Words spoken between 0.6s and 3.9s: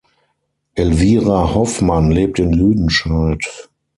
Elvira Hoffmann lebt in Lüdenscheid.